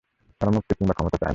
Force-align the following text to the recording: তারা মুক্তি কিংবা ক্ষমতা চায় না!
তারা 0.41 0.51
মুক্তি 0.51 0.73
কিংবা 0.75 0.93
ক্ষমতা 0.93 1.17
চায় 1.17 1.23
না! 1.23 1.29